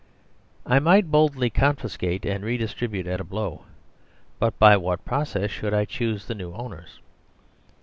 I 0.65 0.79
might 0.79 1.11
boldly 1.11 1.51
confiscate 1.51 2.25
and 2.25 2.43
redistribute 2.43 3.05
at 3.05 3.19
a 3.19 3.23
blow. 3.23 3.65
But 4.39 4.57
by 4.57 4.75
what 4.75 5.05
process 5.05 5.51
should 5.51 5.75
I 5.75 5.85
choose 5.85 6.25
the 6.25 6.33
new 6.33 6.53
owners 6.55 6.99